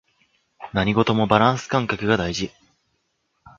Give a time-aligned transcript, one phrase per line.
[0.73, 2.49] 何事もバランス感覚が大事